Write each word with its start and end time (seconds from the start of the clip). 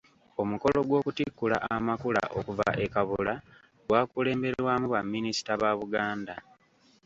Omukolo 0.41 0.77
gw'okutikkula 0.87 1.57
amakula 1.75 2.21
okuva 2.39 2.67
e 2.83 2.85
Kabula 2.93 3.33
gwakulemberwamu 3.87 4.85
baminisita 4.93 5.53
ba 5.61 5.71
Buganda. 5.79 6.35